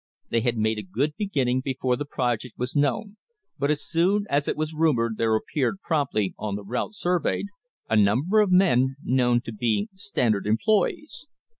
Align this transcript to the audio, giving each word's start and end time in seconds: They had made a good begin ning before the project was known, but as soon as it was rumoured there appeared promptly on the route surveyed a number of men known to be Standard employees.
They 0.31 0.41
had 0.41 0.57
made 0.57 0.79
a 0.79 0.81
good 0.81 1.15
begin 1.15 1.45
ning 1.45 1.61
before 1.63 1.95
the 1.95 2.07
project 2.09 2.57
was 2.57 2.75
known, 2.75 3.17
but 3.59 3.69
as 3.69 3.83
soon 3.85 4.25
as 4.31 4.47
it 4.47 4.57
was 4.57 4.73
rumoured 4.73 5.17
there 5.17 5.35
appeared 5.35 5.79
promptly 5.83 6.33
on 6.39 6.55
the 6.55 6.63
route 6.63 6.95
surveyed 6.95 7.45
a 7.87 7.95
number 7.97 8.39
of 8.39 8.51
men 8.51 8.95
known 9.03 9.41
to 9.41 9.53
be 9.53 9.89
Standard 9.93 10.47
employees. 10.47 11.27